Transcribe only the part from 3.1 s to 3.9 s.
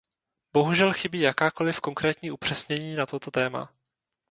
téma.